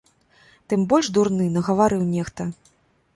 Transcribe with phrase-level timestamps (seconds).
[0.71, 2.49] Тым больш дурны, нагаварыў нехта.